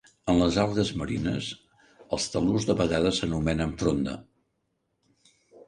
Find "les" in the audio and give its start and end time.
0.43-0.55